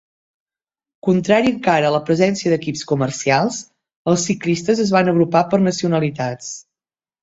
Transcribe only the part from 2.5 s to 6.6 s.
d'equips comercials, els ciclistes es van agrupar per nacionalitats.